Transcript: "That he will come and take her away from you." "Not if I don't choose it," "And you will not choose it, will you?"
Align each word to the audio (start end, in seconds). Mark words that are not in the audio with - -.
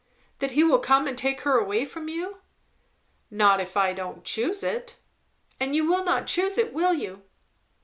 "That 0.39 0.49
he 0.57 0.63
will 0.63 0.79
come 0.79 1.07
and 1.07 1.15
take 1.15 1.41
her 1.41 1.59
away 1.59 1.85
from 1.85 2.09
you." 2.09 2.37
"Not 3.29 3.59
if 3.59 3.77
I 3.77 3.93
don't 3.93 4.23
choose 4.25 4.63
it," 4.63 4.95
"And 5.59 5.75
you 5.75 5.85
will 5.87 6.03
not 6.03 6.25
choose 6.25 6.57
it, 6.57 6.73
will 6.73 6.95
you?" 6.95 7.21